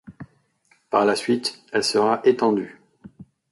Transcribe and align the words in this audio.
Par 0.89 1.05
la 1.05 1.15
suite, 1.15 1.61
elle 1.71 1.83
sera 1.83 2.21
étendue. 2.23 2.81